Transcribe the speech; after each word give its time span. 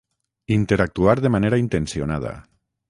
interactuar 0.55 1.15
de 1.21 1.29
manera 1.37 1.59
intencionada 1.65 2.37